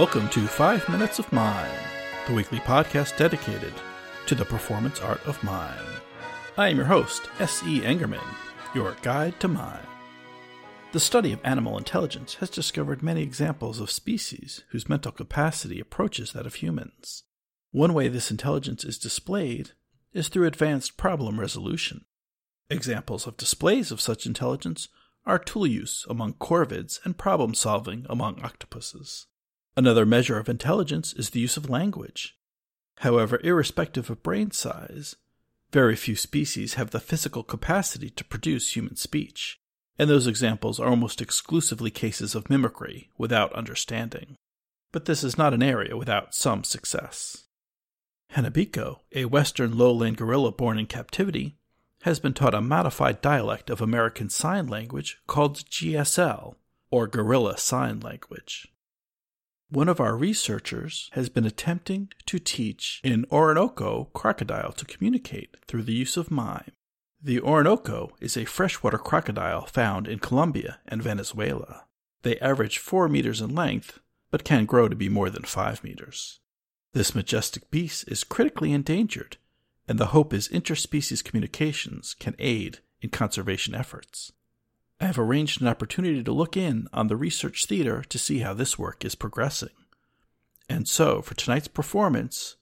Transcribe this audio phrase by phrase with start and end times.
[0.00, 1.70] Welcome to Five Minutes of Mime,
[2.26, 3.74] the weekly podcast dedicated
[4.24, 5.76] to the performance art of mime.
[6.56, 7.80] I am your host, S.E.
[7.80, 8.24] Engerman,
[8.74, 9.86] your guide to mime.
[10.92, 16.32] The study of animal intelligence has discovered many examples of species whose mental capacity approaches
[16.32, 17.24] that of humans.
[17.70, 19.72] One way this intelligence is displayed
[20.14, 22.06] is through advanced problem resolution.
[22.70, 24.88] Examples of displays of such intelligence
[25.26, 29.26] are tool use among corvids and problem solving among octopuses.
[29.76, 32.36] Another measure of intelligence is the use of language.
[32.98, 35.16] However, irrespective of brain size,
[35.72, 39.60] very few species have the physical capacity to produce human speech,
[39.98, 44.36] and those examples are almost exclusively cases of mimicry without understanding.
[44.92, 47.44] But this is not an area without some success.
[48.34, 51.56] Hanabiko, a western lowland gorilla born in captivity,
[52.02, 56.54] has been taught a modified dialect of American Sign Language called GSL,
[56.90, 58.72] or Gorilla Sign Language.
[59.72, 65.84] One of our researchers has been attempting to teach an Orinoco crocodile to communicate through
[65.84, 66.72] the use of mime.
[67.22, 71.84] The Orinoco is a freshwater crocodile found in Colombia and Venezuela.
[72.22, 74.00] They average 4 meters in length,
[74.32, 76.40] but can grow to be more than 5 meters.
[76.92, 79.36] This majestic beast is critically endangered,
[79.86, 84.32] and the hope is interspecies communications can aid in conservation efforts.
[85.00, 88.52] I have arranged an opportunity to look in on the research theater to see how
[88.52, 89.70] this work is progressing.
[90.68, 92.56] And so, for tonight's performance,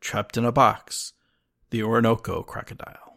[0.00, 1.12] Trapped in a Box,
[1.68, 3.09] the Orinoco Crocodile.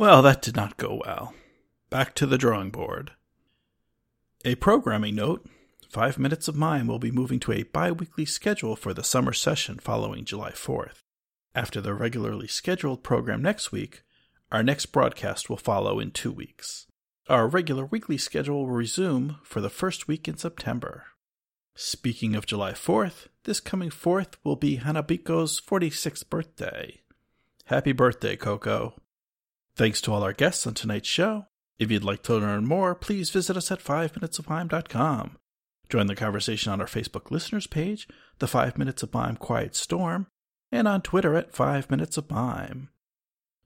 [0.00, 1.34] Well, that did not go well.
[1.90, 3.10] Back to the drawing board.
[4.46, 5.46] A programming note
[5.90, 9.34] Five Minutes of Mime will be moving to a bi weekly schedule for the summer
[9.34, 11.02] session following July 4th.
[11.54, 14.02] After the regularly scheduled program next week,
[14.50, 16.86] our next broadcast will follow in two weeks.
[17.28, 21.08] Our regular weekly schedule will resume for the first week in September.
[21.74, 27.02] Speaking of July 4th, this coming 4th will be Hanabiko's 46th birthday.
[27.66, 28.94] Happy birthday, Koko.
[29.80, 31.46] Thanks to all our guests on tonight's show.
[31.78, 35.38] If you'd like to learn more, please visit us at 5minutesofmime.com.
[35.88, 38.06] Join the conversation on our Facebook listeners page,
[38.40, 40.26] the 5 Minutes of Mime Quiet Storm,
[40.70, 42.90] and on Twitter at 5 Minutes of Mime.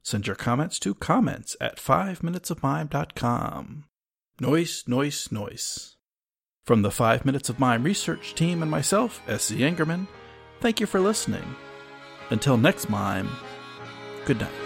[0.05, 3.85] Send your comments to comments at 5minutesofmime.com.
[4.39, 5.97] Noise, noise, noise.
[6.65, 9.57] From the 5 Minutes of Mime research team and myself, S.C.
[9.57, 10.07] Engerman,
[10.61, 11.57] thank you for listening.
[12.31, 13.31] Until next mime,
[14.27, 14.64] good night.